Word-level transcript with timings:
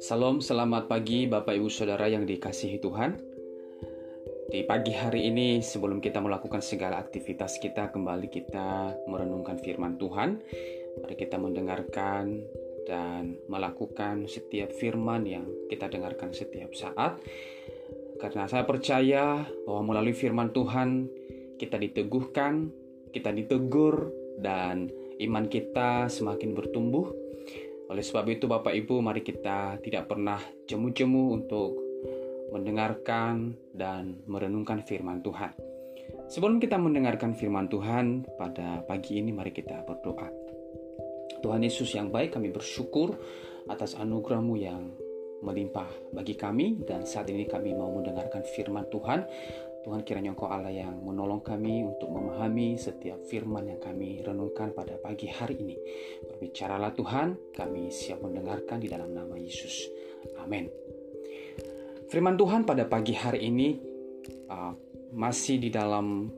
Salam, 0.00 0.40
selamat 0.40 0.88
pagi 0.88 1.28
Bapak 1.28 1.52
Ibu 1.52 1.68
Saudara 1.68 2.08
yang 2.08 2.24
dikasihi 2.24 2.80
Tuhan. 2.80 3.20
Di 4.48 4.64
pagi 4.64 4.96
hari 4.96 5.28
ini 5.28 5.60
sebelum 5.60 6.00
kita 6.00 6.16
melakukan 6.24 6.64
segala 6.64 6.96
aktivitas 6.96 7.60
kita 7.60 7.92
kembali 7.92 8.32
kita 8.32 8.96
merenungkan 9.04 9.60
firman 9.60 10.00
Tuhan. 10.00 10.40
Mari 11.04 11.16
kita 11.20 11.36
mendengarkan 11.36 12.40
dan 12.88 13.36
melakukan 13.52 14.24
setiap 14.32 14.72
firman 14.72 15.28
yang 15.28 15.44
kita 15.68 15.92
dengarkan 15.92 16.32
setiap 16.32 16.72
saat. 16.72 17.20
Karena 18.16 18.48
saya 18.48 18.64
percaya 18.64 19.44
bahwa 19.68 19.92
melalui 19.92 20.16
firman 20.16 20.56
Tuhan 20.56 21.12
kita 21.60 21.76
diteguhkan, 21.76 22.87
kita 23.18 23.34
ditegur 23.34 24.14
dan 24.38 24.86
iman 25.18 25.44
kita 25.50 26.06
semakin 26.06 26.54
bertumbuh 26.54 27.10
oleh 27.88 28.04
sebab 28.04 28.24
itu 28.28 28.44
Bapak 28.44 28.76
Ibu 28.76 29.00
mari 29.00 29.24
kita 29.24 29.80
tidak 29.80 30.12
pernah 30.12 30.38
jemu-jemu 30.68 31.24
untuk 31.40 31.72
mendengarkan 32.52 33.56
dan 33.72 34.20
merenungkan 34.28 34.84
firman 34.84 35.24
Tuhan. 35.24 35.52
Sebelum 36.28 36.60
kita 36.60 36.76
mendengarkan 36.76 37.32
firman 37.32 37.68
Tuhan 37.72 38.28
pada 38.36 38.84
pagi 38.84 39.20
ini 39.20 39.32
mari 39.32 39.52
kita 39.52 39.84
berdoa. 39.88 40.28
Tuhan 41.40 41.64
Yesus 41.64 41.96
yang 41.96 42.12
baik 42.12 42.36
kami 42.36 42.52
bersyukur 42.52 43.16
atas 43.68 43.96
anugerahmu 43.96 44.54
yang 44.60 44.92
melimpah 45.42 45.88
bagi 46.10 46.34
kami 46.34 46.82
dan 46.82 47.06
saat 47.06 47.30
ini 47.30 47.46
kami 47.46 47.74
mau 47.74 47.90
mendengarkan 47.94 48.42
firman 48.42 48.90
Tuhan 48.90 49.22
Tuhan 49.88 50.04
kiranya 50.04 50.36
Engkau 50.36 50.52
Allah 50.52 50.68
yang 50.68 51.00
menolong 51.00 51.40
kami 51.40 51.80
untuk 51.80 52.12
memahami 52.12 52.76
setiap 52.76 53.24
firman 53.24 53.72
yang 53.72 53.80
kami 53.80 54.20
renungkan 54.20 54.76
pada 54.76 54.98
pagi 55.00 55.32
hari 55.32 55.64
ini. 55.64 55.76
Berbicaralah 56.28 56.92
Tuhan, 56.92 57.56
kami 57.56 57.88
siap 57.88 58.20
mendengarkan 58.20 58.84
di 58.84 58.88
dalam 58.92 59.16
nama 59.16 59.32
Yesus. 59.38 59.88
Amin. 60.44 60.68
Firman 62.12 62.36
Tuhan 62.36 62.68
pada 62.68 62.84
pagi 62.84 63.16
hari 63.16 63.48
ini 63.48 63.80
uh, 64.52 64.76
masih 65.16 65.56
di 65.56 65.72
dalam 65.72 66.28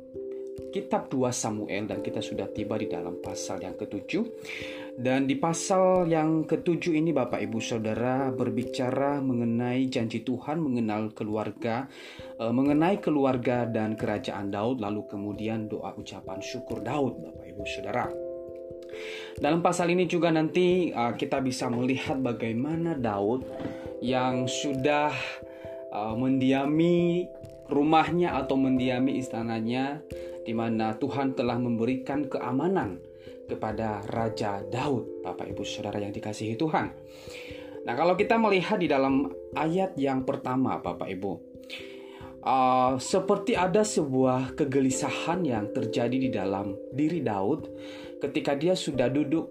kitab 0.70 1.10
2 1.10 1.34
Samuel 1.34 1.90
dan 1.90 2.06
kita 2.06 2.22
sudah 2.22 2.46
tiba 2.54 2.78
di 2.78 2.86
dalam 2.86 3.18
pasal 3.18 3.58
yang 3.64 3.74
ketujuh. 3.74 4.24
Dan 4.98 5.30
di 5.30 5.38
pasal 5.38 6.10
yang 6.10 6.48
ketujuh 6.48 6.98
ini 6.98 7.14
Bapak 7.14 7.38
Ibu 7.38 7.62
Saudara 7.62 8.32
berbicara 8.34 9.22
mengenai 9.22 9.86
janji 9.86 10.26
Tuhan 10.26 10.58
mengenal 10.58 11.14
keluarga, 11.14 11.86
e, 12.34 12.44
mengenai 12.50 12.98
keluarga 12.98 13.68
dan 13.70 13.94
kerajaan 13.94 14.50
Daud 14.50 14.82
lalu 14.82 15.06
kemudian 15.06 15.70
doa 15.70 15.94
ucapan 15.94 16.42
syukur 16.42 16.82
Daud 16.82 17.22
Bapak 17.22 17.46
Ibu 17.46 17.64
Saudara. 17.68 18.30
Dalam 19.38 19.62
pasal 19.64 19.94
ini 19.94 20.04
juga 20.04 20.28
nanti 20.28 20.90
uh, 20.92 21.14
kita 21.14 21.40
bisa 21.40 21.70
melihat 21.70 22.18
bagaimana 22.20 22.98
Daud 22.98 23.46
yang 24.04 24.44
sudah 24.50 25.14
uh, 25.94 26.14
mendiami 26.18 27.24
rumahnya 27.70 28.36
atau 28.36 28.58
mendiami 28.58 29.16
istananya 29.16 30.02
di 30.44 30.52
mana 30.52 30.98
Tuhan 30.98 31.38
telah 31.38 31.56
memberikan 31.56 32.26
keamanan 32.26 32.98
kepada 33.50 34.06
Raja 34.06 34.62
Daud, 34.62 35.26
Bapak 35.26 35.50
Ibu 35.50 35.66
Saudara 35.66 35.98
yang 35.98 36.14
dikasihi 36.14 36.54
Tuhan. 36.54 36.86
Nah, 37.82 37.94
kalau 37.98 38.14
kita 38.14 38.38
melihat 38.38 38.78
di 38.78 38.86
dalam 38.86 39.26
ayat 39.56 39.98
yang 39.98 40.22
pertama, 40.22 40.78
Bapak 40.78 41.10
Ibu, 41.10 41.32
uh, 42.44 42.94
seperti 43.00 43.56
ada 43.56 43.82
sebuah 43.82 44.54
kegelisahan 44.54 45.42
yang 45.42 45.72
terjadi 45.74 46.16
di 46.16 46.30
dalam 46.30 46.76
diri 46.92 47.24
Daud 47.24 47.66
ketika 48.20 48.52
dia 48.54 48.76
sudah 48.76 49.08
duduk 49.08 49.48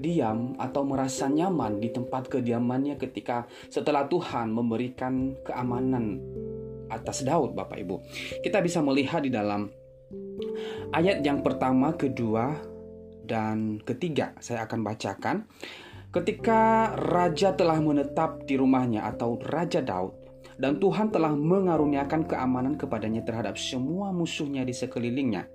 diam 0.00 0.56
atau 0.56 0.80
merasa 0.84 1.28
nyaman 1.28 1.76
di 1.76 1.92
tempat 1.92 2.32
kediamannya 2.32 2.96
ketika 2.96 3.44
setelah 3.68 4.08
Tuhan 4.08 4.48
memberikan 4.48 5.36
keamanan 5.44 6.20
atas 6.88 7.22
Daud, 7.22 7.52
Bapak 7.52 7.78
Ibu. 7.80 7.96
Kita 8.40 8.64
bisa 8.64 8.80
melihat 8.80 9.22
di 9.22 9.30
dalam 9.30 9.68
ayat 10.96 11.20
yang 11.22 11.44
pertama, 11.44 11.94
kedua, 11.94 12.56
dan 13.30 13.78
ketiga 13.86 14.34
saya 14.42 14.66
akan 14.66 14.82
bacakan. 14.82 15.46
Ketika 16.10 16.90
raja 16.98 17.54
telah 17.54 17.78
menetap 17.78 18.42
di 18.42 18.58
rumahnya 18.58 19.06
atau 19.06 19.38
Raja 19.38 19.78
Daud 19.78 20.10
dan 20.58 20.82
Tuhan 20.82 21.14
telah 21.14 21.30
mengaruniakan 21.30 22.26
keamanan 22.26 22.74
kepadanya 22.74 23.22
terhadap 23.22 23.54
semua 23.54 24.10
musuhnya 24.10 24.66
di 24.66 24.74
sekelilingnya. 24.74 25.46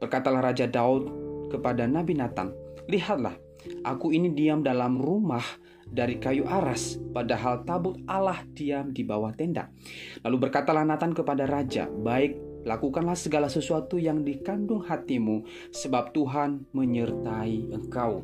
Berkatalah 0.00 0.40
Raja 0.40 0.64
Daud 0.64 1.06
kepada 1.52 1.84
Nabi 1.84 2.16
Nathan, 2.16 2.56
"Lihatlah, 2.88 3.36
aku 3.84 4.16
ini 4.16 4.32
diam 4.32 4.64
dalam 4.64 4.96
rumah 4.96 5.44
dari 5.84 6.16
kayu 6.16 6.48
aras, 6.48 6.96
padahal 7.12 7.62
tabut 7.68 8.00
Allah 8.08 8.40
diam 8.56 8.96
di 8.96 9.04
bawah 9.04 9.36
tenda." 9.36 9.68
Lalu 10.24 10.48
berkatalah 10.48 10.88
Nathan 10.88 11.12
kepada 11.12 11.44
raja, 11.44 11.86
"Baik, 11.86 12.51
Lakukanlah 12.62 13.18
segala 13.18 13.50
sesuatu 13.50 13.98
yang 13.98 14.22
dikandung 14.22 14.86
hatimu, 14.86 15.42
sebab 15.74 16.14
Tuhan 16.14 16.70
menyertai 16.70 17.74
engkau. 17.74 18.22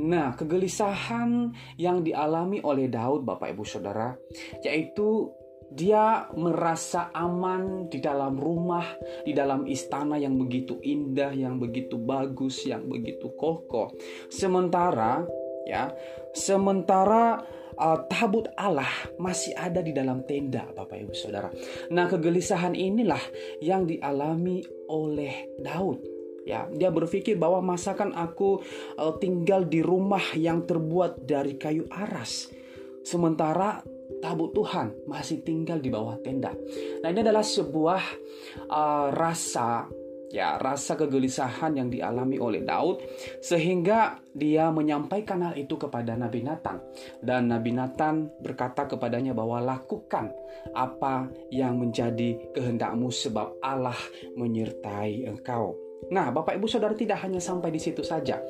Nah, 0.00 0.36
kegelisahan 0.36 1.52
yang 1.80 2.04
dialami 2.04 2.60
oleh 2.64 2.88
Daud, 2.88 3.24
Bapak 3.24 3.52
Ibu 3.56 3.64
Saudara, 3.64 4.16
yaitu 4.64 5.32
dia 5.70 6.26
merasa 6.34 7.14
aman 7.14 7.86
di 7.86 8.02
dalam 8.02 8.34
rumah, 8.34 8.84
di 9.22 9.30
dalam 9.30 9.70
istana 9.70 10.18
yang 10.18 10.34
begitu 10.34 10.82
indah, 10.82 11.30
yang 11.30 11.62
begitu 11.62 11.94
bagus, 11.94 12.66
yang 12.66 12.90
begitu 12.90 13.30
kokoh. 13.38 13.94
Sementara, 14.26 15.22
ya, 15.70 15.94
sementara 16.34 17.38
uh, 17.80 18.04
tabut 18.06 18.46
Allah 18.60 18.92
masih 19.16 19.56
ada 19.56 19.80
di 19.80 19.96
dalam 19.96 20.22
tenda, 20.28 20.68
Bapak 20.76 21.00
Ibu 21.00 21.14
Saudara. 21.16 21.48
Nah, 21.90 22.06
kegelisahan 22.06 22.76
inilah 22.76 23.20
yang 23.64 23.88
dialami 23.88 24.60
oleh 24.92 25.56
Daud. 25.58 26.04
Ya, 26.44 26.68
dia 26.72 26.88
berpikir 26.92 27.36
bahwa 27.36 27.64
masakan 27.74 28.12
aku 28.16 28.60
uh, 29.00 29.16
tinggal 29.16 29.64
di 29.64 29.80
rumah 29.80 30.22
yang 30.36 30.64
terbuat 30.64 31.24
dari 31.24 31.56
kayu 31.56 31.88
aras, 31.92 32.48
sementara 33.04 33.84
tabut 34.20 34.52
Tuhan 34.52 35.08
masih 35.08 35.40
tinggal 35.40 35.80
di 35.80 35.88
bawah 35.88 36.20
tenda. 36.20 36.52
Nah, 37.00 37.08
ini 37.08 37.20
adalah 37.24 37.44
sebuah 37.44 38.02
uh, 38.68 39.08
rasa 39.12 39.88
ya 40.30 40.56
rasa 40.62 40.94
kegelisahan 40.94 41.74
yang 41.74 41.90
dialami 41.90 42.38
oleh 42.38 42.62
Daud 42.62 43.02
sehingga 43.42 44.22
dia 44.30 44.70
menyampaikan 44.70 45.42
hal 45.42 45.58
itu 45.58 45.74
kepada 45.74 46.14
Nabi 46.14 46.46
Nathan 46.46 46.78
dan 47.18 47.50
Nabi 47.50 47.74
Nathan 47.74 48.30
berkata 48.38 48.86
kepadanya 48.86 49.34
bahwa 49.34 49.58
lakukan 49.58 50.30
apa 50.72 51.26
yang 51.50 51.82
menjadi 51.82 52.38
kehendakmu 52.54 53.10
sebab 53.10 53.58
Allah 53.58 53.98
menyertai 54.38 55.26
engkau. 55.26 55.90
Nah, 56.08 56.32
Bapak 56.32 56.56
Ibu 56.56 56.64
Saudara 56.64 56.96
tidak 56.96 57.20
hanya 57.20 57.36
sampai 57.36 57.68
di 57.68 57.76
situ 57.76 58.00
saja. 58.00 58.40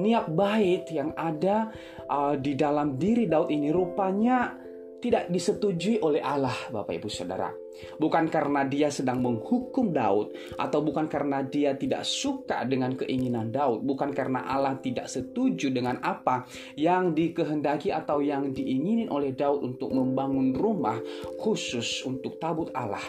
Niat 0.00 0.32
baik 0.32 0.88
yang 0.88 1.12
ada 1.12 1.68
uh, 2.08 2.32
di 2.40 2.56
dalam 2.56 2.96
diri 2.96 3.28
Daud 3.28 3.52
ini 3.52 3.68
rupanya 3.68 4.63
tidak 5.04 5.28
disetujui 5.28 6.00
oleh 6.00 6.24
Allah, 6.24 6.56
Bapak 6.72 6.96
Ibu 6.96 7.12
Saudara. 7.12 7.52
Bukan 8.00 8.32
karena 8.32 8.64
dia 8.64 8.88
sedang 8.88 9.20
menghukum 9.20 9.92
Daud, 9.92 10.32
atau 10.56 10.80
bukan 10.80 11.04
karena 11.12 11.44
dia 11.44 11.76
tidak 11.76 12.08
suka 12.08 12.64
dengan 12.64 12.96
keinginan 12.96 13.52
Daud, 13.52 13.84
bukan 13.84 14.16
karena 14.16 14.48
Allah 14.48 14.80
tidak 14.80 15.12
setuju 15.12 15.68
dengan 15.68 16.00
apa 16.00 16.48
yang 16.80 17.12
dikehendaki 17.12 17.92
atau 17.92 18.24
yang 18.24 18.56
diinginin 18.56 19.12
oleh 19.12 19.36
Daud 19.36 19.60
untuk 19.60 19.92
membangun 19.92 20.56
rumah 20.56 20.96
khusus 21.36 22.00
untuk 22.08 22.40
tabut 22.40 22.72
Allah. 22.72 23.04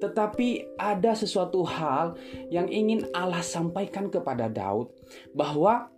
Tetapi 0.00 0.80
ada 0.80 1.12
sesuatu 1.12 1.60
hal 1.68 2.16
yang 2.48 2.72
ingin 2.72 3.04
Allah 3.12 3.44
sampaikan 3.44 4.08
kepada 4.08 4.48
Daud 4.48 4.96
bahwa 5.36 5.92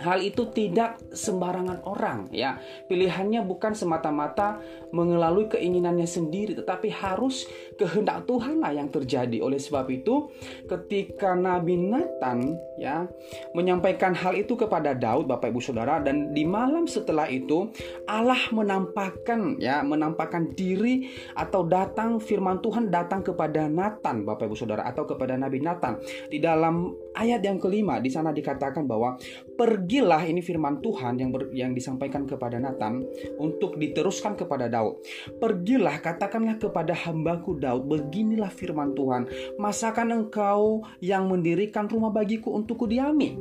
Hal 0.00 0.26
itu 0.26 0.50
tidak 0.50 0.98
sembarangan 1.14 1.86
orang 1.86 2.26
ya. 2.34 2.58
Pilihannya 2.90 3.46
bukan 3.46 3.78
semata-mata 3.78 4.58
mengelalui 4.90 5.46
keinginannya 5.46 6.08
sendiri 6.08 6.58
tetapi 6.58 6.90
harus 6.90 7.46
kehendak 7.76 8.26
Tuhanlah 8.26 8.72
yang 8.74 8.88
terjadi. 8.90 9.42
Oleh 9.42 9.58
sebab 9.58 9.86
itu 9.90 10.30
ketika 10.66 11.34
Nabi 11.34 11.78
Nathan 11.78 12.54
ya 12.78 13.06
menyampaikan 13.54 14.14
hal 14.14 14.34
itu 14.38 14.54
kepada 14.58 14.94
Daud 14.94 15.30
Bapak 15.30 15.50
Ibu 15.50 15.60
Saudara 15.62 16.02
dan 16.02 16.34
di 16.34 16.42
malam 16.46 16.86
setelah 16.86 17.26
itu 17.30 17.70
Allah 18.06 18.38
menampakkan 18.50 19.58
ya 19.58 19.82
menampakkan 19.82 20.54
diri 20.54 21.10
atau 21.38 21.66
datang 21.66 22.18
firman 22.18 22.58
Tuhan 22.62 22.90
datang 22.90 23.22
kepada 23.22 23.66
Nathan 23.70 24.26
Bapak 24.26 24.50
Ibu 24.50 24.56
Saudara 24.58 24.86
atau 24.86 25.06
kepada 25.06 25.38
Nabi 25.38 25.62
Nathan 25.62 25.98
di 26.30 26.38
dalam 26.42 26.94
ayat 27.14 27.40
yang 27.46 27.62
kelima 27.62 28.02
di 28.02 28.10
sana 28.10 28.34
dikatakan 28.34 28.84
bahwa 28.84 29.14
pergilah 29.54 30.26
ini 30.26 30.42
firman 30.42 30.82
Tuhan 30.82 31.14
yang 31.18 31.30
ber, 31.30 31.50
yang 31.54 31.72
disampaikan 31.72 32.26
kepada 32.26 32.58
Nathan 32.58 33.06
untuk 33.38 33.78
diteruskan 33.78 34.34
kepada 34.34 34.66
Daud. 34.66 35.00
Pergilah 35.38 36.02
katakanlah 36.02 36.58
kepada 36.58 36.92
hambaku 36.92 37.58
Daud, 37.64 37.88
beginilah 37.88 38.52
firman 38.52 38.92
Tuhan, 38.92 39.24
masakan 39.56 40.12
engkau 40.12 40.84
yang 41.00 41.24
mendirikan 41.32 41.88
rumah 41.88 42.12
bagiku 42.12 42.52
untuk 42.52 42.84
kudiami. 42.84 43.40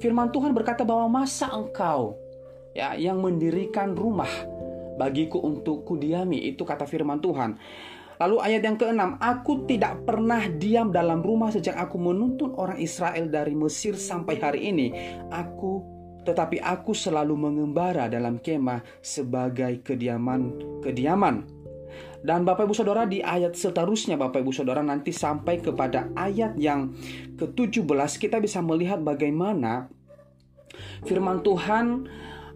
Firman 0.00 0.32
Tuhan 0.32 0.56
berkata 0.56 0.82
bahwa 0.82 1.22
masa 1.22 1.52
engkau 1.52 2.16
ya 2.72 2.96
yang 2.96 3.20
mendirikan 3.20 3.92
rumah 3.92 4.28
bagiku 4.96 5.38
untuk 5.44 5.84
kudiami 5.84 6.48
itu 6.48 6.64
kata 6.64 6.88
firman 6.88 7.20
Tuhan. 7.20 7.60
Lalu 8.20 8.36
ayat 8.38 8.62
yang 8.62 8.78
keenam, 8.78 9.18
aku 9.18 9.66
tidak 9.66 10.06
pernah 10.06 10.46
diam 10.46 10.94
dalam 10.94 11.20
rumah 11.26 11.50
sejak 11.50 11.74
aku 11.74 11.98
menuntun 11.98 12.54
orang 12.54 12.78
Israel 12.78 13.26
dari 13.26 13.50
Mesir 13.50 13.98
sampai 13.98 14.38
hari 14.38 14.70
ini. 14.70 14.94
Aku 15.26 15.82
tetapi 16.22 16.62
aku 16.62 16.94
selalu 16.94 17.34
mengembara 17.34 18.06
dalam 18.06 18.38
kemah 18.38 18.82
sebagai 19.02 19.82
kediaman 19.82 20.54
kediaman. 20.86 21.61
Dan 22.22 22.46
Bapak 22.46 22.70
Ibu 22.70 22.74
Saudara 22.74 23.02
di 23.02 23.18
ayat 23.18 23.58
seterusnya 23.58 24.14
Bapak 24.14 24.46
Ibu 24.46 24.54
Saudara 24.54 24.78
nanti 24.80 25.10
sampai 25.10 25.58
kepada 25.58 26.10
ayat 26.14 26.54
yang 26.54 26.94
ke-17 27.34 27.82
kita 28.22 28.38
bisa 28.38 28.62
melihat 28.62 29.02
bagaimana 29.02 29.90
firman 31.04 31.42
Tuhan 31.42 32.06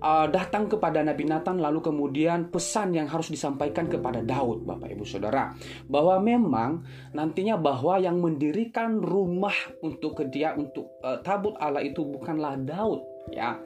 uh, 0.06 0.26
datang 0.30 0.70
kepada 0.70 1.02
Nabi 1.02 1.26
Nathan 1.26 1.58
lalu 1.58 1.82
kemudian 1.82 2.46
pesan 2.54 2.94
yang 2.94 3.10
harus 3.10 3.26
disampaikan 3.26 3.90
kepada 3.90 4.22
Daud 4.22 4.62
Bapak 4.62 4.94
Ibu 4.94 5.02
Saudara 5.02 5.50
bahwa 5.90 6.22
memang 6.22 6.86
nantinya 7.10 7.58
bahwa 7.58 7.98
yang 7.98 8.22
mendirikan 8.22 9.02
rumah 9.02 9.56
untuk 9.82 10.22
ke 10.22 10.30
dia 10.30 10.54
untuk 10.54 11.02
uh, 11.02 11.18
tabut 11.26 11.58
Allah 11.58 11.82
itu 11.82 12.06
bukanlah 12.06 12.54
Daud 12.62 13.02
ya. 13.34 13.58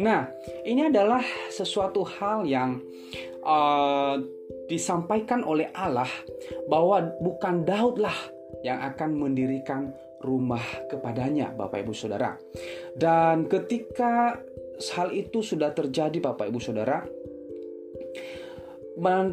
Nah, 0.00 0.24
ini 0.64 0.88
adalah 0.88 1.20
sesuatu 1.52 2.00
hal 2.16 2.48
yang 2.48 2.80
uh, 3.44 4.16
disampaikan 4.72 5.44
oleh 5.44 5.68
Allah 5.76 6.08
bahwa 6.72 7.12
bukan 7.20 7.68
Daud 7.68 8.00
lah 8.00 8.16
yang 8.64 8.80
akan 8.80 9.18
mendirikan 9.18 9.92
rumah 10.22 10.62
kepadanya 10.86 11.50
Bapak 11.52 11.82
Ibu 11.82 11.92
Saudara. 11.92 12.38
Dan 12.94 13.50
ketika 13.50 14.38
hal 14.90 15.14
itu 15.14 15.44
sudah 15.44 15.70
terjadi 15.70 16.18
Bapak 16.18 16.50
Ibu 16.50 16.58
Saudara. 16.58 17.06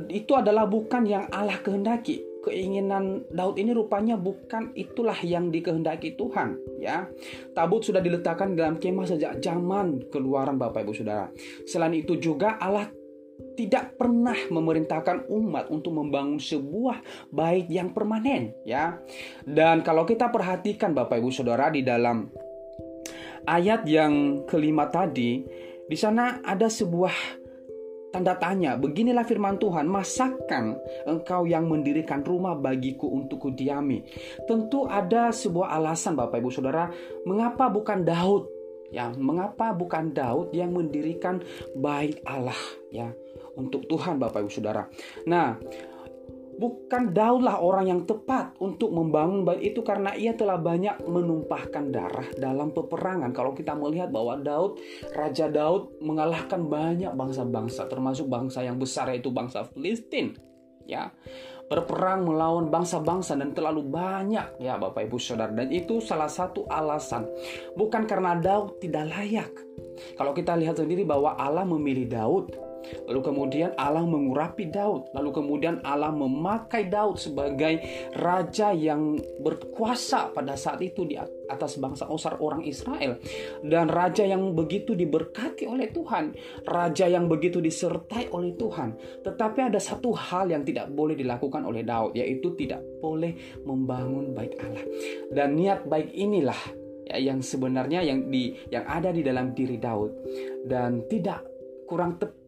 Itu 0.08 0.38
adalah 0.38 0.70
bukan 0.70 1.04
yang 1.10 1.26
Allah 1.34 1.58
kehendaki. 1.60 2.30
Keinginan 2.40 3.28
Daud 3.28 3.60
ini 3.60 3.76
rupanya 3.76 4.16
bukan 4.16 4.72
itulah 4.72 5.20
yang 5.28 5.52
dikehendaki 5.52 6.16
Tuhan 6.16 6.56
ya. 6.80 7.04
Tabut 7.52 7.84
sudah 7.84 8.00
diletakkan 8.00 8.56
dalam 8.56 8.80
kemah 8.80 9.04
sejak 9.04 9.44
zaman 9.44 10.08
keluaran 10.08 10.56
Bapak 10.56 10.88
Ibu 10.88 10.94
Saudara. 10.96 11.28
Selain 11.68 11.92
itu 11.92 12.16
juga 12.16 12.56
Allah 12.56 12.88
tidak 13.60 14.00
pernah 14.00 14.36
memerintahkan 14.36 15.28
umat 15.28 15.68
untuk 15.68 16.00
membangun 16.00 16.40
sebuah 16.40 17.04
bait 17.28 17.68
yang 17.68 17.92
permanen 17.92 18.56
ya. 18.64 18.96
Dan 19.44 19.84
kalau 19.84 20.08
kita 20.08 20.32
perhatikan 20.32 20.96
Bapak 20.96 21.20
Ibu 21.20 21.32
Saudara 21.36 21.68
di 21.68 21.84
dalam 21.84 22.32
ayat 23.50 23.82
yang 23.90 24.46
kelima 24.46 24.86
tadi, 24.94 25.42
di 25.90 25.98
sana 25.98 26.46
ada 26.46 26.70
sebuah 26.70 27.42
tanda 28.14 28.38
tanya. 28.38 28.78
Beginilah 28.78 29.26
firman 29.26 29.58
Tuhan, 29.58 29.90
masakan 29.90 30.78
engkau 31.10 31.50
yang 31.50 31.66
mendirikan 31.66 32.22
rumah 32.22 32.54
bagiku 32.54 33.10
untuk 33.10 33.50
kudiami. 33.50 34.06
Tentu 34.46 34.86
ada 34.86 35.34
sebuah 35.34 35.74
alasan 35.82 36.14
Bapak 36.14 36.38
Ibu 36.38 36.54
Saudara, 36.54 36.94
mengapa 37.26 37.70
bukan 37.74 38.06
Daud? 38.06 38.46
Ya, 38.90 39.14
mengapa 39.14 39.70
bukan 39.70 40.18
Daud 40.18 40.50
yang 40.50 40.74
mendirikan 40.74 41.46
bait 41.78 42.26
Allah 42.26 42.58
ya 42.90 43.14
untuk 43.54 43.86
Tuhan 43.86 44.18
Bapak 44.18 44.42
Ibu 44.42 44.50
Saudara. 44.50 44.90
Nah, 45.30 45.62
Bukan 46.60 47.16
Daudlah 47.16 47.64
orang 47.64 47.88
yang 47.88 48.02
tepat 48.04 48.60
untuk 48.60 48.92
membangun 48.92 49.48
bait 49.48 49.72
itu 49.72 49.80
karena 49.80 50.12
ia 50.12 50.36
telah 50.36 50.60
banyak 50.60 51.08
menumpahkan 51.08 51.88
darah 51.88 52.28
dalam 52.36 52.76
peperangan. 52.76 53.32
Kalau 53.32 53.56
kita 53.56 53.80
melihat 53.80 54.12
bahwa 54.12 54.36
Daud, 54.36 54.76
Raja 55.16 55.48
Daud 55.48 56.04
mengalahkan 56.04 56.68
banyak 56.68 57.16
bangsa-bangsa 57.16 57.88
termasuk 57.88 58.28
bangsa 58.28 58.60
yang 58.60 58.76
besar 58.76 59.08
yaitu 59.08 59.32
bangsa 59.32 59.64
Filistin. 59.72 60.36
Ya, 60.84 61.14
berperang 61.70 62.26
melawan 62.26 62.74
bangsa-bangsa 62.74 63.38
dan 63.38 63.54
terlalu 63.54 63.86
banyak 63.86 64.58
ya 64.58 64.76
Bapak 64.82 65.06
Ibu 65.06 65.22
Saudara 65.22 65.54
dan 65.54 65.70
itu 65.70 66.02
salah 66.02 66.28
satu 66.28 66.66
alasan 66.66 67.30
bukan 67.78 68.10
karena 68.10 68.36
Daud 68.36 68.82
tidak 68.82 69.14
layak. 69.14 69.54
Kalau 70.18 70.34
kita 70.34 70.58
lihat 70.58 70.82
sendiri 70.82 71.06
bahwa 71.06 71.38
Allah 71.38 71.64
memilih 71.64 72.10
Daud 72.10 72.69
Lalu 73.08 73.20
kemudian 73.22 73.72
Allah 73.76 74.04
mengurapi 74.06 74.70
Daud. 74.70 75.12
Lalu 75.14 75.30
kemudian 75.34 75.76
Allah 75.86 76.14
memakai 76.14 76.88
Daud 76.88 77.20
sebagai 77.20 77.82
raja 78.16 78.74
yang 78.74 79.18
berkuasa 79.42 80.34
pada 80.34 80.56
saat 80.56 80.82
itu 80.82 81.06
di 81.06 81.16
atas 81.50 81.78
bangsa 81.78 82.08
Osar 82.10 82.38
orang 82.40 82.66
Israel. 82.66 83.18
Dan 83.62 83.90
raja 83.90 84.26
yang 84.26 84.54
begitu 84.54 84.94
diberkati 84.94 85.66
oleh 85.66 85.90
Tuhan. 85.90 86.34
Raja 86.66 87.06
yang 87.10 87.26
begitu 87.28 87.60
disertai 87.60 88.32
oleh 88.34 88.54
Tuhan. 88.56 89.22
Tetapi 89.26 89.60
ada 89.74 89.80
satu 89.82 90.14
hal 90.14 90.50
yang 90.50 90.64
tidak 90.66 90.90
boleh 90.94 91.18
dilakukan 91.18 91.66
oleh 91.66 91.82
Daud. 91.86 92.16
Yaitu 92.16 92.54
tidak 92.56 92.82
boleh 93.02 93.62
membangun 93.66 94.32
bait 94.34 94.54
Allah. 94.62 94.86
Dan 95.30 95.58
niat 95.58 95.86
baik 95.86 96.14
inilah 96.14 96.80
ya, 97.10 97.18
yang 97.18 97.42
sebenarnya 97.42 98.06
yang 98.06 98.30
di 98.30 98.54
yang 98.70 98.86
ada 98.86 99.10
di 99.10 99.26
dalam 99.26 99.52
diri 99.58 99.82
Daud 99.82 100.12
dan 100.70 101.10
tidak 101.10 101.42
kurang 101.90 102.22
tepat 102.22 102.39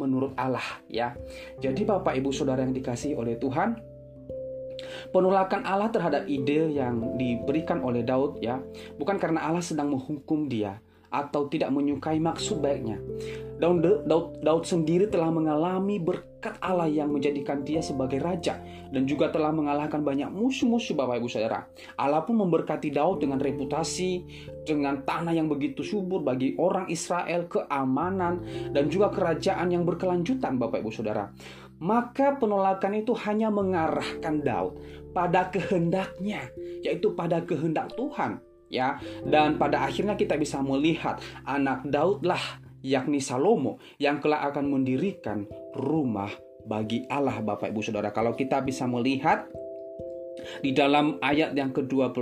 menurut 0.00 0.32
Allah 0.40 0.64
ya. 0.88 1.12
Jadi 1.60 1.84
Bapak 1.84 2.16
Ibu 2.16 2.32
Saudara 2.32 2.64
yang 2.64 2.72
dikasih 2.72 3.20
oleh 3.20 3.36
Tuhan, 3.36 3.76
penolakan 5.12 5.68
Allah 5.68 5.92
terhadap 5.92 6.24
ide 6.24 6.72
yang 6.72 7.20
diberikan 7.20 7.84
oleh 7.84 8.00
Daud 8.00 8.40
ya, 8.40 8.64
bukan 8.96 9.20
karena 9.20 9.44
Allah 9.44 9.60
sedang 9.60 9.92
menghukum 9.92 10.48
dia, 10.48 10.80
atau 11.10 11.50
tidak 11.50 11.74
menyukai 11.74 12.22
maksud 12.22 12.62
baiknya. 12.62 12.98
Daud, 13.60 14.08
Daud, 14.08 14.40
Daud 14.40 14.64
sendiri 14.64 15.04
telah 15.04 15.28
mengalami 15.28 16.00
berkat 16.00 16.56
Allah 16.64 16.88
yang 16.88 17.12
menjadikan 17.12 17.60
dia 17.60 17.84
sebagai 17.84 18.16
raja 18.16 18.56
dan 18.88 19.04
juga 19.04 19.28
telah 19.28 19.52
mengalahkan 19.52 20.00
banyak 20.00 20.32
musuh-musuh 20.32 20.96
Bapak 20.96 21.20
Ibu 21.20 21.28
Saudara. 21.28 21.68
Allah 22.00 22.24
pun 22.24 22.40
memberkati 22.40 22.88
Daud 22.88 23.20
dengan 23.20 23.36
reputasi, 23.36 24.24
dengan 24.64 25.04
tanah 25.04 25.36
yang 25.36 25.52
begitu 25.52 25.84
subur 25.84 26.24
bagi 26.24 26.56
orang 26.56 26.88
Israel, 26.88 27.52
keamanan 27.52 28.40
dan 28.72 28.88
juga 28.88 29.12
kerajaan 29.12 29.76
yang 29.76 29.84
berkelanjutan 29.84 30.56
Bapak 30.56 30.80
Ibu 30.80 30.90
Saudara. 30.96 31.28
Maka 31.84 32.40
penolakan 32.40 33.04
itu 33.04 33.12
hanya 33.28 33.52
mengarahkan 33.52 34.40
Daud 34.40 34.80
pada 35.12 35.52
kehendaknya, 35.52 36.48
yaitu 36.80 37.12
pada 37.12 37.44
kehendak 37.44 37.92
Tuhan 37.92 38.40
ya. 38.70 38.96
Dan 39.26 39.58
pada 39.60 39.84
akhirnya 39.84 40.14
kita 40.16 40.38
bisa 40.38 40.62
melihat 40.62 41.18
anak 41.44 41.84
Daud 41.84 42.24
lah 42.24 42.40
yakni 42.80 43.20
Salomo 43.20 43.76
yang 44.00 44.22
kelak 44.22 44.54
akan 44.54 44.72
mendirikan 44.72 45.44
rumah 45.76 46.32
bagi 46.64 47.04
Allah 47.10 47.42
Bapak 47.42 47.74
Ibu 47.74 47.82
Saudara. 47.84 48.14
Kalau 48.14 48.32
kita 48.32 48.64
bisa 48.64 48.88
melihat 48.88 49.44
di 50.64 50.72
dalam 50.72 51.20
ayat 51.20 51.52
yang 51.52 51.74
ke-12 51.74 52.16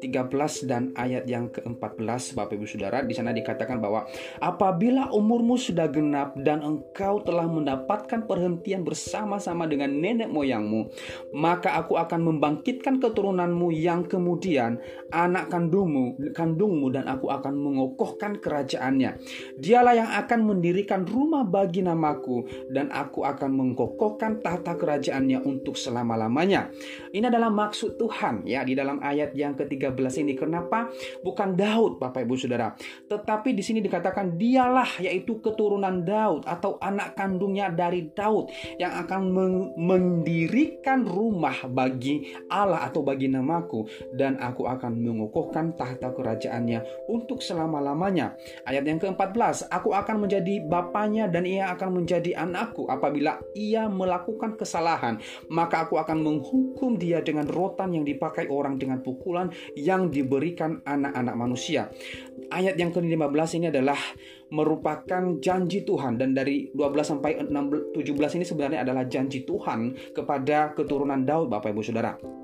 13 0.00 0.64
dan 0.64 0.96
ayat 0.96 1.28
yang 1.28 1.52
ke-14 1.52 2.34
Bapak 2.34 2.56
Ibu 2.56 2.66
Saudara 2.66 3.04
di 3.04 3.12
sana 3.12 3.36
dikatakan 3.36 3.78
bahwa 3.78 4.08
apabila 4.40 5.12
umurmu 5.12 5.60
sudah 5.60 5.86
genap 5.92 6.34
dan 6.40 6.64
engkau 6.64 7.20
telah 7.20 7.44
mendapatkan 7.44 8.24
perhentian 8.24 8.82
bersama-sama 8.82 9.68
dengan 9.68 9.92
nenek 9.92 10.32
moyangmu 10.32 10.88
maka 11.36 11.76
aku 11.76 12.00
akan 12.00 12.32
membangkitkan 12.32 12.98
keturunanmu 12.98 13.68
yang 13.76 14.08
kemudian 14.08 14.80
anak 15.12 15.52
kandungmu 15.52 16.16
kandungmu 16.32 16.88
dan 16.94 17.06
aku 17.06 17.28
akan 17.28 17.54
mengokohkan 17.54 18.38
kerajaannya. 18.38 19.20
Dialah 19.58 19.94
yang 19.94 20.10
akan 20.10 20.40
mendirikan 20.46 21.02
rumah 21.04 21.44
bagi 21.44 21.82
namaku 21.84 22.46
dan 22.70 22.88
aku 22.94 23.26
akan 23.26 23.50
mengkokohkan 23.52 24.40
tahta 24.40 24.78
kerajaannya 24.78 25.42
untuk 25.44 25.74
selama-lamanya. 25.76 26.70
Ini 27.10 27.26
adalah 27.26 27.50
maksud 27.50 27.98
Tuhan 27.98 28.46
ya 28.46 28.62
di 28.62 28.78
dalam 28.78 29.02
ayat 29.02 29.34
yang 29.34 29.58
ketiga 29.58 29.89
13 29.90 30.22
ini. 30.22 30.32
Kenapa? 30.38 30.88
Bukan 31.20 31.58
Daud, 31.58 31.98
Bapak 31.98 32.22
Ibu 32.24 32.34
Saudara. 32.38 32.72
Tetapi 33.10 33.52
di 33.52 33.62
sini 33.62 33.82
dikatakan 33.82 34.38
dialah 34.38 35.02
yaitu 35.02 35.42
keturunan 35.42 36.06
Daud 36.06 36.46
atau 36.46 36.78
anak 36.78 37.18
kandungnya 37.18 37.68
dari 37.68 38.08
Daud 38.14 38.50
yang 38.78 38.94
akan 39.04 39.22
mendirikan 39.76 41.04
rumah 41.04 41.66
bagi 41.66 42.32
Allah 42.48 42.86
atau 42.86 43.02
bagi 43.02 43.26
namaku 43.26 43.86
dan 44.14 44.38
aku 44.38 44.66
akan 44.66 44.96
mengukuhkan 45.00 45.74
tahta 45.74 46.14
kerajaannya 46.14 47.10
untuk 47.10 47.42
selama-lamanya. 47.42 48.34
Ayat 48.64 48.86
yang 48.86 49.02
ke-14, 49.02 49.68
aku 49.72 49.92
akan 49.92 50.26
menjadi 50.26 50.62
bapaknya 50.64 51.26
dan 51.26 51.44
ia 51.44 51.72
akan 51.74 52.02
menjadi 52.02 52.36
anakku 52.38 52.86
apabila 52.86 53.40
ia 53.56 53.90
melakukan 53.90 54.54
kesalahan, 54.54 55.18
maka 55.50 55.88
aku 55.88 55.98
akan 55.98 56.22
menghukum 56.22 56.96
dia 57.00 57.24
dengan 57.24 57.48
rotan 57.48 57.96
yang 57.96 58.04
dipakai 58.06 58.46
orang 58.48 58.76
dengan 58.76 59.00
pukulan 59.00 59.50
yang 59.80 60.12
diberikan 60.12 60.84
anak-anak 60.84 61.34
manusia. 61.34 61.88
Ayat 62.52 62.76
yang 62.76 62.92
ke-15 62.92 63.62
ini 63.62 63.66
adalah 63.72 63.98
merupakan 64.50 65.22
janji 65.38 65.86
Tuhan 65.86 66.18
dan 66.18 66.34
dari 66.34 66.68
12 66.74 67.00
sampai 67.06 67.38
16, 67.40 67.94
17 67.94 68.36
ini 68.36 68.44
sebenarnya 68.44 68.80
adalah 68.82 69.06
janji 69.06 69.46
Tuhan 69.46 70.12
kepada 70.12 70.74
keturunan 70.74 71.22
Daud 71.22 71.48
Bapak 71.48 71.70
Ibu 71.70 71.82
Saudara. 71.86 72.40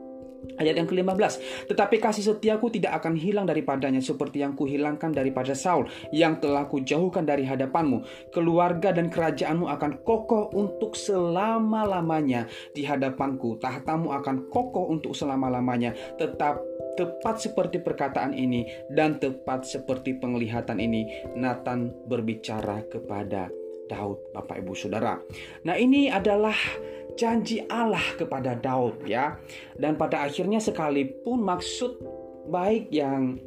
Ayat 0.57 0.79
yang 0.79 0.89
ke-15 0.89 1.33
Tetapi 1.69 1.97
kasih 2.01 2.25
setiaku 2.33 2.71
tidak 2.73 3.03
akan 3.03 3.19
hilang 3.19 3.45
daripadanya 3.45 3.99
Seperti 3.99 4.41
yang 4.41 4.55
kuhilangkan 4.55 5.13
daripada 5.13 5.53
Saul 5.53 5.91
Yang 6.15 6.49
telah 6.49 6.65
kujauhkan 6.71 7.27
dari 7.27 7.45
hadapanmu 7.45 8.31
Keluarga 8.31 8.95
dan 8.95 9.11
kerajaanmu 9.11 9.67
akan 9.69 10.07
kokoh 10.07 10.55
untuk 10.55 10.95
selama-lamanya 10.95 12.47
Di 12.73 12.87
hadapanku 12.87 13.59
Tahtamu 13.59 14.15
akan 14.15 14.49
kokoh 14.49 14.87
untuk 14.89 15.13
selama-lamanya 15.13 15.93
Tetap 16.17 16.63
tepat 16.97 17.45
seperti 17.45 17.85
perkataan 17.85 18.33
ini 18.33 18.65
Dan 18.89 19.21
tepat 19.21 19.69
seperti 19.69 20.17
penglihatan 20.17 20.81
ini 20.81 21.29
Nathan 21.37 21.93
berbicara 22.09 22.83
kepada 22.89 23.53
Daud 23.87 24.35
Bapak 24.35 24.65
Ibu 24.65 24.73
Saudara 24.75 25.21
Nah 25.69 25.77
ini 25.79 26.11
adalah 26.11 26.57
janji 27.17 27.65
Allah 27.67 28.05
kepada 28.15 28.55
Daud 28.55 29.09
ya. 29.09 29.35
Dan 29.75 29.97
pada 29.97 30.29
akhirnya 30.29 30.61
sekalipun 30.61 31.41
maksud 31.43 31.99
baik 32.47 32.93
yang 32.93 33.41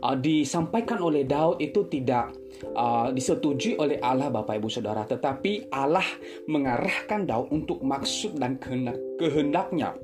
uh, 0.00 0.16
disampaikan 0.16 0.98
oleh 1.04 1.28
Daud 1.28 1.60
itu 1.60 1.86
tidak 1.86 2.34
uh, 2.74 3.12
disetujui 3.12 3.76
oleh 3.78 4.00
Allah 4.00 4.32
Bapak 4.32 4.58
Ibu 4.58 4.68
Saudara, 4.72 5.04
tetapi 5.06 5.70
Allah 5.70 6.04
mengarahkan 6.48 7.28
Daud 7.28 7.52
untuk 7.52 7.84
maksud 7.84 8.40
dan 8.40 8.56
kehendak, 8.58 8.98
kehendaknya 9.20 9.94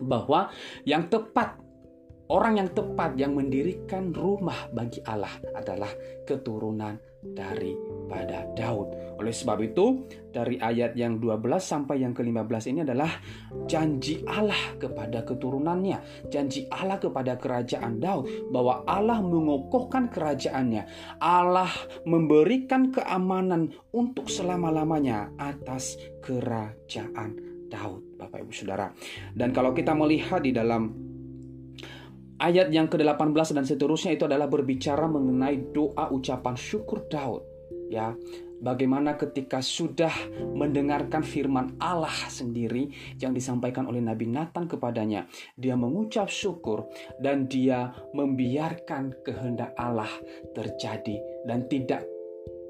bahwa 0.00 0.50
yang 0.88 1.06
tepat 1.06 1.60
orang 2.30 2.62
yang 2.62 2.70
tepat 2.70 3.18
yang 3.18 3.34
mendirikan 3.34 4.14
rumah 4.14 4.70
bagi 4.70 5.02
Allah 5.02 5.34
adalah 5.52 5.90
keturunan 6.22 6.94
daripada 7.20 8.48
Daud. 8.56 9.18
Oleh 9.20 9.34
sebab 9.34 9.60
itu, 9.60 10.08
dari 10.32 10.56
ayat 10.56 10.96
yang 10.96 11.20
12 11.20 11.60
sampai 11.60 12.00
yang 12.00 12.16
ke-15 12.16 12.64
ini 12.72 12.80
adalah 12.86 13.12
janji 13.68 14.24
Allah 14.24 14.78
kepada 14.80 15.26
keturunannya, 15.26 16.30
janji 16.32 16.64
Allah 16.72 16.96
kepada 16.96 17.36
kerajaan 17.36 18.00
Daud 18.00 18.48
bahwa 18.48 18.86
Allah 18.88 19.20
mengokohkan 19.20 20.08
kerajaannya. 20.08 20.88
Allah 21.20 21.68
memberikan 22.08 22.88
keamanan 22.88 23.74
untuk 23.92 24.32
selama-lamanya 24.32 25.36
atas 25.36 26.00
kerajaan 26.24 27.49
Daud, 27.70 28.18
Bapak 28.18 28.42
Ibu 28.42 28.52
Saudara. 28.52 28.90
Dan 29.30 29.54
kalau 29.54 29.70
kita 29.70 29.94
melihat 29.94 30.42
di 30.42 30.50
dalam 30.50 31.10
Ayat 32.40 32.72
yang 32.72 32.88
ke-18 32.88 33.52
dan 33.52 33.68
seterusnya 33.68 34.16
itu 34.16 34.24
adalah 34.24 34.48
berbicara 34.48 35.04
mengenai 35.04 35.76
doa 35.76 36.08
ucapan 36.08 36.56
syukur 36.56 37.04
Daud. 37.04 37.44
Ya, 37.92 38.16
bagaimana 38.64 39.20
ketika 39.20 39.60
sudah 39.60 40.12
mendengarkan 40.56 41.20
firman 41.20 41.76
Allah 41.76 42.32
sendiri 42.32 42.88
yang 43.20 43.36
disampaikan 43.36 43.84
oleh 43.84 44.00
Nabi 44.00 44.24
Nathan 44.32 44.72
kepadanya, 44.72 45.28
dia 45.60 45.76
mengucap 45.76 46.32
syukur 46.32 46.88
dan 47.20 47.44
dia 47.44 47.92
membiarkan 48.16 49.20
kehendak 49.20 49.76
Allah 49.76 50.08
terjadi 50.56 51.44
dan 51.44 51.68
tidak 51.68 52.08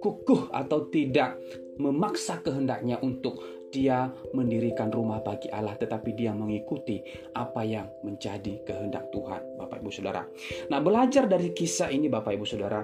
kukuh 0.02 0.50
atau 0.50 0.90
tidak 0.90 1.38
memaksa 1.78 2.42
kehendaknya 2.42 2.98
untuk 3.06 3.59
dia 3.70 4.10
mendirikan 4.34 4.90
rumah 4.90 5.22
bagi 5.22 5.48
Allah, 5.48 5.78
tetapi 5.78 6.12
dia 6.12 6.34
mengikuti 6.34 7.00
apa 7.32 7.62
yang 7.62 7.86
menjadi 8.02 8.66
kehendak 8.66 9.08
Tuhan, 9.14 9.56
Bapak 9.56 9.80
Ibu 9.80 9.90
Saudara. 9.90 10.26
Nah, 10.68 10.78
belajar 10.82 11.30
dari 11.30 11.54
kisah 11.54 11.88
ini, 11.88 12.10
Bapak 12.10 12.34
Ibu 12.34 12.44
Saudara, 12.44 12.82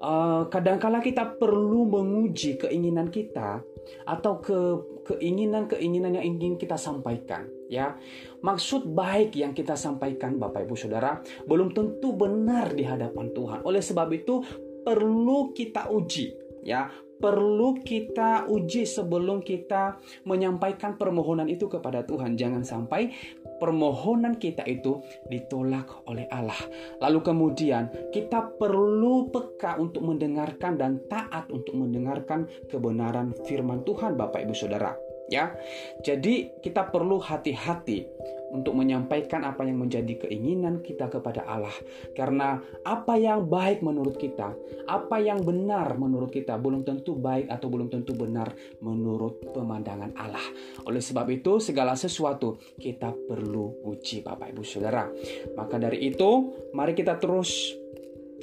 uh, 0.00 0.46
kadangkala 0.46 1.02
kita 1.02 1.36
perlu 1.36 1.90
menguji 1.90 2.56
keinginan 2.62 3.10
kita 3.10 3.60
atau 4.06 4.38
ke 4.38 4.58
keinginan-keinginan 5.02 6.22
yang 6.22 6.38
ingin 6.38 6.54
kita 6.54 6.78
sampaikan, 6.78 7.50
ya. 7.66 7.98
Maksud 8.42 8.94
baik 8.94 9.34
yang 9.34 9.50
kita 9.50 9.74
sampaikan, 9.74 10.38
Bapak 10.38 10.66
Ibu 10.70 10.78
Saudara, 10.78 11.18
belum 11.50 11.74
tentu 11.74 12.14
benar 12.14 12.70
di 12.70 12.86
hadapan 12.86 13.34
Tuhan. 13.34 13.60
Oleh 13.66 13.82
sebab 13.82 14.06
itu, 14.14 14.38
perlu 14.86 15.50
kita 15.54 15.90
uji, 15.90 16.34
ya 16.62 16.90
perlu 17.22 17.78
kita 17.86 18.50
uji 18.50 18.82
sebelum 18.82 19.46
kita 19.46 20.02
menyampaikan 20.26 20.98
permohonan 20.98 21.46
itu 21.46 21.70
kepada 21.70 22.02
Tuhan. 22.02 22.34
Jangan 22.34 22.66
sampai 22.66 23.14
permohonan 23.62 24.42
kita 24.42 24.66
itu 24.66 24.98
ditolak 25.30 26.02
oleh 26.10 26.26
Allah. 26.34 26.58
Lalu 26.98 27.22
kemudian 27.22 27.86
kita 28.10 28.58
perlu 28.58 29.30
peka 29.30 29.78
untuk 29.78 30.02
mendengarkan 30.02 30.74
dan 30.74 30.98
taat 31.06 31.46
untuk 31.54 31.78
mendengarkan 31.78 32.50
kebenaran 32.66 33.30
firman 33.46 33.86
Tuhan 33.86 34.18
Bapak 34.18 34.42
Ibu 34.42 34.54
Saudara. 34.58 35.11
Ya. 35.32 35.56
Jadi 36.04 36.52
kita 36.60 36.92
perlu 36.92 37.16
hati-hati 37.16 38.04
untuk 38.52 38.76
menyampaikan 38.76 39.48
apa 39.48 39.64
yang 39.64 39.80
menjadi 39.80 40.28
keinginan 40.28 40.84
kita 40.84 41.08
kepada 41.08 41.40
Allah. 41.48 41.72
Karena 42.12 42.60
apa 42.84 43.16
yang 43.16 43.48
baik 43.48 43.80
menurut 43.80 44.20
kita, 44.20 44.52
apa 44.84 45.16
yang 45.24 45.40
benar 45.40 45.96
menurut 45.96 46.28
kita 46.28 46.60
belum 46.60 46.84
tentu 46.84 47.16
baik 47.16 47.48
atau 47.48 47.72
belum 47.72 47.88
tentu 47.88 48.12
benar 48.12 48.52
menurut 48.84 49.40
pemandangan 49.56 50.12
Allah. 50.20 50.44
Oleh 50.84 51.00
sebab 51.00 51.24
itu, 51.32 51.58
segala 51.64 51.96
sesuatu 51.96 52.60
kita 52.76 53.16
perlu 53.24 53.88
uji 53.88 54.20
Bapak 54.20 54.52
Ibu 54.52 54.62
Saudara. 54.62 55.08
Maka 55.56 55.80
dari 55.80 56.04
itu, 56.12 56.52
mari 56.76 56.92
kita 56.92 57.16
terus 57.16 57.72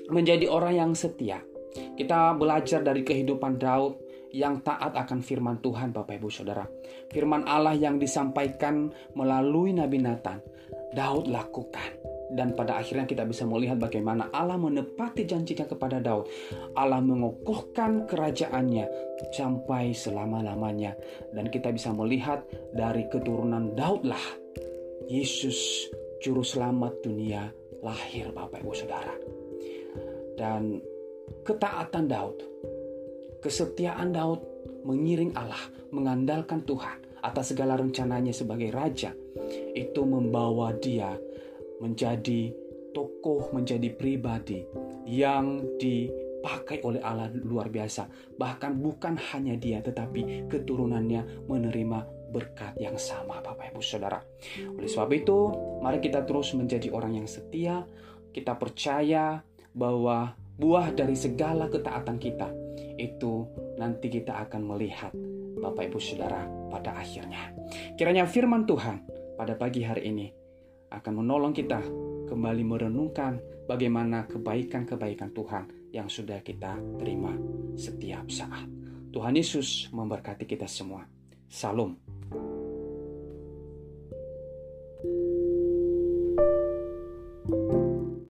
menjadi 0.10 0.50
orang 0.50 0.74
yang 0.74 0.92
setia. 0.98 1.46
Kita 1.70 2.34
belajar 2.34 2.82
dari 2.82 3.06
kehidupan 3.06 3.62
Daud, 3.62 4.09
yang 4.34 4.62
taat 4.62 4.94
akan 4.94 5.20
firman 5.26 5.58
Tuhan 5.62 5.90
Bapak 5.90 6.22
Ibu 6.22 6.30
Saudara. 6.30 6.66
Firman 7.10 7.50
Allah 7.50 7.74
yang 7.74 7.98
disampaikan 7.98 8.94
melalui 9.18 9.74
Nabi 9.74 9.98
Nathan, 10.02 10.42
Daud 10.94 11.30
lakukan. 11.30 11.98
Dan 12.30 12.54
pada 12.54 12.78
akhirnya 12.78 13.10
kita 13.10 13.26
bisa 13.26 13.42
melihat 13.50 13.82
bagaimana 13.82 14.30
Allah 14.30 14.54
menepati 14.54 15.26
janjinya 15.26 15.66
kepada 15.66 15.98
Daud. 15.98 16.30
Allah 16.78 17.02
mengokohkan 17.02 18.06
kerajaannya 18.06 18.86
sampai 19.34 19.98
selama-lamanya. 19.98 20.94
Dan 21.34 21.50
kita 21.50 21.74
bisa 21.74 21.90
melihat 21.90 22.46
dari 22.70 23.10
keturunan 23.10 23.74
Daudlah 23.74 24.22
Yesus 25.10 25.90
Juru 26.22 26.46
Selamat 26.46 27.02
dunia 27.02 27.50
lahir 27.82 28.30
Bapak 28.30 28.62
Ibu 28.62 28.78
Saudara. 28.78 29.16
Dan 30.38 30.78
ketaatan 31.42 32.06
Daud 32.06 32.38
Kesetiaan 33.40 34.12
Daud 34.12 34.44
mengiring 34.84 35.32
Allah, 35.36 35.60
mengandalkan 35.96 36.64
Tuhan 36.68 37.24
atas 37.24 37.56
segala 37.56 37.80
rencananya 37.80 38.36
sebagai 38.36 38.72
raja. 38.72 39.16
Itu 39.76 40.04
membawa 40.04 40.76
dia 40.76 41.16
menjadi 41.80 42.52
tokoh, 42.92 43.56
menjadi 43.56 43.96
pribadi 43.96 44.64
yang 45.08 45.64
dipakai 45.80 46.84
oleh 46.84 47.00
Allah 47.00 47.32
luar 47.32 47.72
biasa. 47.72 48.36
Bahkan 48.36 48.72
bukan 48.80 49.16
hanya 49.32 49.56
dia, 49.56 49.80
tetapi 49.80 50.52
keturunannya 50.52 51.48
menerima 51.48 52.00
berkat 52.30 52.78
yang 52.78 53.00
sama 53.00 53.42
Bapak 53.42 53.74
Ibu 53.74 53.82
Saudara. 53.82 54.22
Oleh 54.76 54.90
sebab 54.90 55.10
itu, 55.16 55.38
mari 55.82 55.98
kita 56.04 56.28
terus 56.28 56.54
menjadi 56.54 56.94
orang 56.94 57.18
yang 57.24 57.28
setia. 57.28 57.88
Kita 58.30 58.54
percaya 58.60 59.42
bahwa 59.74 60.38
buah 60.60 60.92
dari 60.94 61.16
segala 61.16 61.72
ketaatan 61.72 62.20
kita 62.22 62.69
itu 63.00 63.48
nanti 63.80 64.12
kita 64.12 64.44
akan 64.44 64.76
melihat 64.76 65.16
Bapak 65.60 65.88
Ibu 65.92 66.00
Saudara 66.00 66.44
pada 66.68 67.00
akhirnya. 67.00 67.56
Kiranya 67.96 68.28
firman 68.28 68.68
Tuhan 68.68 69.08
pada 69.40 69.56
pagi 69.56 69.88
hari 69.88 70.12
ini 70.12 70.28
akan 70.92 71.24
menolong 71.24 71.56
kita 71.56 71.80
kembali 72.28 72.64
merenungkan 72.66 73.40
bagaimana 73.70 74.28
kebaikan-kebaikan 74.28 75.32
Tuhan 75.32 75.64
yang 75.96 76.12
sudah 76.12 76.42
kita 76.44 76.78
terima 77.00 77.34
setiap 77.78 78.28
saat. 78.30 78.68
Tuhan 79.10 79.34
Yesus 79.34 79.90
memberkati 79.90 80.46
kita 80.46 80.70
semua. 80.70 81.06
Salam. 81.50 81.98